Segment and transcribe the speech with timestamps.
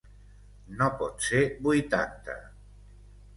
[0.79, 2.39] No pot ser vuitanta.